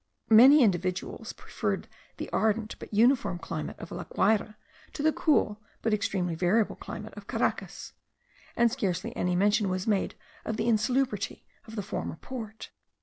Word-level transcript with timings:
Many 0.31 0.63
individuals 0.63 1.31
preferred 1.33 1.87
the 2.17 2.27
ardent 2.31 2.75
but 2.79 2.91
uniform 2.91 3.37
climate 3.37 3.77
of 3.77 3.91
La 3.91 4.05
Guayra 4.05 4.55
to 4.93 5.03
the 5.03 5.13
cool 5.13 5.61
but 5.83 5.93
extremely 5.93 6.33
variable 6.33 6.75
climate 6.75 7.13
of 7.13 7.27
Caracas; 7.27 7.93
and 8.55 8.71
scarcely 8.71 9.15
any 9.15 9.35
mention 9.35 9.69
was 9.69 9.85
made 9.85 10.15
of 10.43 10.57
the 10.57 10.67
insalubrity 10.67 11.45
of 11.67 11.75
the 11.75 11.83
former 11.83 12.15
port. 12.15 12.71